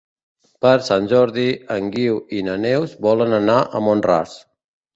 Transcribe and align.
Per 0.65 0.71
Sant 0.87 1.09
Jordi 1.11 1.43
en 1.75 1.91
Guiu 1.97 2.17
i 2.39 2.43
na 2.49 2.57
Neus 2.65 2.99
volen 3.09 3.39
anar 3.43 3.61
a 3.83 3.87
Mont-ras. 3.91 4.39